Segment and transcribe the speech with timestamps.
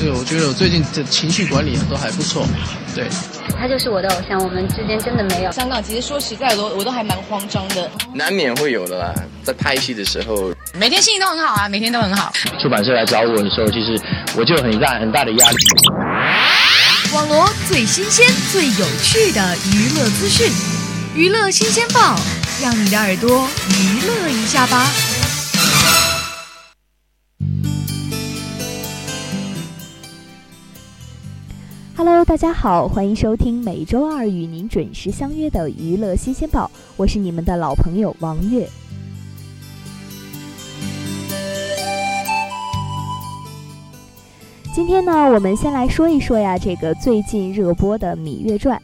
[0.00, 2.46] 实我觉得我最近的情绪管理都还不错，
[2.94, 3.06] 对。
[3.58, 5.52] 他就是我的偶像，我们之间真的没有。
[5.52, 7.90] 香港其实说实在的，我都还蛮慌张的。
[8.14, 12.32] 难免会有的啦，在拍戏的时候，每天心情都很好啊，每天都很好。
[12.62, 14.00] 出版社来找我的时候，其实
[14.36, 15.56] 我就很大很大的压力。
[17.12, 20.50] 网罗最新鲜、最有趣的娱乐资讯，
[21.14, 22.18] 娱乐新鲜报，
[22.62, 24.86] 让你的耳朵娱乐一下吧。
[32.02, 38.66] Hello，大家好，欢迎收听每周二与您准时相约的娱乐新鲜报，我是你们的老朋友王悦。
[44.74, 48.78] 今天呢，我们先来说一说呀，这个最近热播的《芈月传》。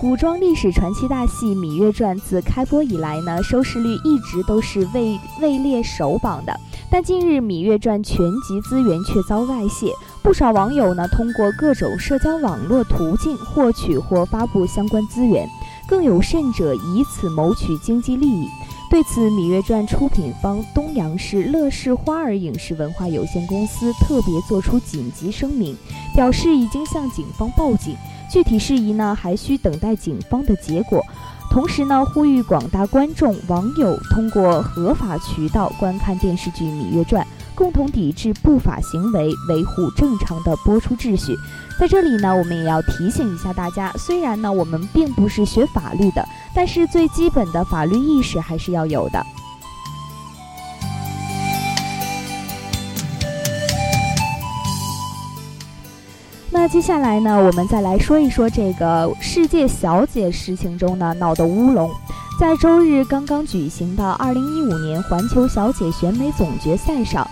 [0.00, 6.52] 古装历史传奇大戏《芈月传》自开播以来呢，收视率一直都是位位列首榜的。
[6.90, 9.92] 但近日《芈月传》全集资源却遭外泄。
[10.28, 15.48] 不少网友呢，通过各种社交网络途径获取或发布相关资源，
[15.88, 18.46] 更有甚者以此谋取经济利益。
[18.90, 25.74] 对此，《芈月传》出品方东阳市乐视花儿影视文化有限公司特别作出紧急声明，
[26.14, 27.96] 表示已经向警方报警，
[28.30, 31.02] 具体事宜呢还需等待警方的结果。
[31.50, 37.24] 同时呢，呼吁广大观众网友通过合法渠道观看电视剧《芈月传》。
[37.58, 41.36] 共同抵制不法行为，维护正常的播出秩序。
[41.76, 49.20] 在这里呢，我们也要提醒一下大家，虽然呢我们并不是学法律的，但是最基本的法律意识还是要有的。
[56.52, 61.90] 那接下来呢，我们再来说一说这个世界小姐事情中呢闹的乌龙。
[62.38, 67.28] 在周日刚刚举行的2015年环球小姐选美总决赛上。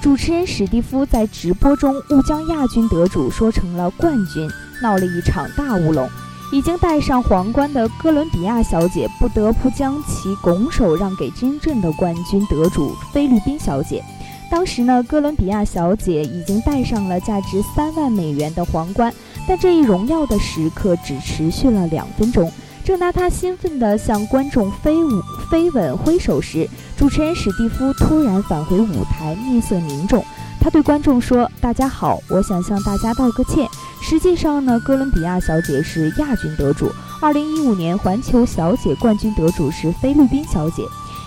[0.00, 4.50] 主持人史蒂夫在直播中误将亚军得主说成了冠军，
[4.82, 6.08] 闹了一场大乌龙。
[6.50, 14.02] 已经戴上皇冠的哥伦比亚小姐不得不将其拱手让给真正的冠军得主菲律宾小姐。
[14.50, 19.12] 当时呢，哥伦比亚小姐已经戴上了价值三万美元的皇冠，
[19.46, 22.50] 但这一荣耀的时刻只持续了两分钟。
[22.84, 30.24] 正当他兴奋地向观众飞舞、飞吻、挥手时，主持人史蒂夫突然返回舞台，面色凝重。
[30.60, 33.66] 他对观众说：“大家好，我想向大家道个歉。
[34.02, 36.90] 实际上呢，哥伦比亚小姐是亚军得主
[37.22, 40.82] ，2015年环球小姐冠军得主是菲律宾小姐。”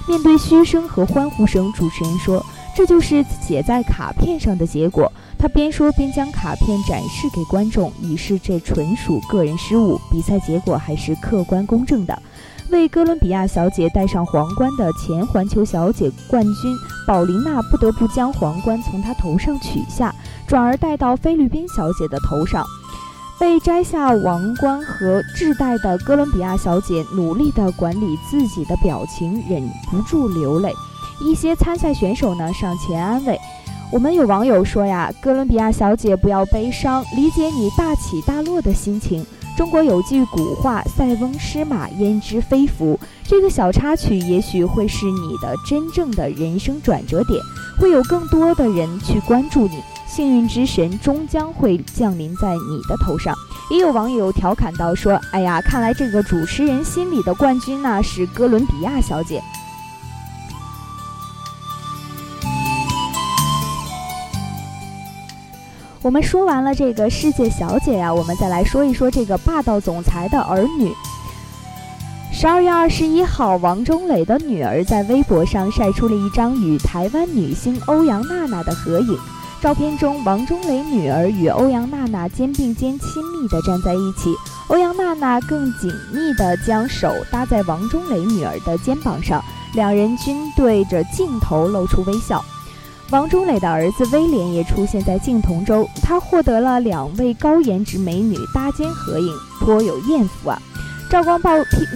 [0.06, 12.18] 面对嘘声和欢呼声，主持人说：“这就是写在卡片上的结果。”他边说边将卡片展示给观众，以示这纯属个人失误，比赛结果还是客观公正的。
[12.70, 16.76] 为哥伦比亚小姐戴上皇冠的前环球小姐冠军
[17.06, 20.16] 宝琳娜不得不将皇冠从她头上取下，
[20.48, 22.66] 转而戴到菲律宾小姐的头上。
[23.38, 29.62] 被摘下王冠和制带的哥伦比亚小姐努力地管理自己的表情，忍
[29.92, 30.72] 不住流泪。
[31.20, 33.40] 一些参赛选手呢上前安慰。
[33.92, 39.24] 我们有网友说呀，哥伦比亚小姐不要悲伤，理解你大起大落的心情。
[39.56, 47.40] 中国有句古话：“塞翁失马，焉知非福。”这个小插曲也许会是你的真正的人生转折点，
[47.80, 53.36] 会有更多的人去关注你，幸运之神终将会降临在你的头上。
[53.70, 59.40] 也有网友调侃道：“说，哎呀，看来这个主持人心里的冠军呢是哥伦比亚小姐。”
[66.04, 70.92] 我们说完了这个世界小姐呀，我们再来说一说这个霸道总裁的儿女。
[72.34, 79.18] 十二月二十一号，王中磊的女儿在微博上晒出了一张与台湾女星欧阳娜娜的合影。
[79.62, 84.36] 照片中，王中磊女儿与欧阳娜娜肩并肩亲密地站在一起，
[84.68, 89.42] 欧阳娜娜更紧密地将手搭在王中磊女儿的肩膀上，
[89.74, 92.44] 两人均对着镜头露出微笑。
[93.12, 100.60] 王中磊的儿子威廉也出现在镜头中，他获得了两位高颜值美女搭肩合影，颇有艳福啊！
[101.12, 101.88] 照光曝片，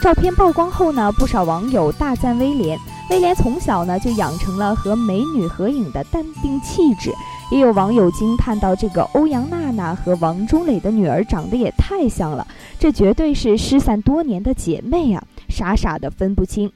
[0.00, 2.78] 照片曝光后呢，不少网友大赞威廉。
[3.10, 7.12] 威廉从小呢就养成了和美女合影的淡定气质，
[7.50, 12.46] 也有网友惊叹到：这个欧阳娜娜和王中磊的女儿长得也太像了，
[12.78, 15.20] 这绝对是失散多年的姐妹啊！
[15.48, 16.70] 傻傻的分不清。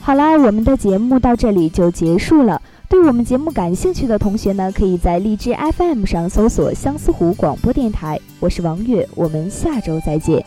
[0.00, 2.62] 好啦，我们的节目到这里就结束了。
[2.88, 8.20] 对我们节目感兴趣的同学呢，可以在荔枝 FM 上搜索相思湖广播电台。
[8.38, 10.45] 我是王月，我们下周再见。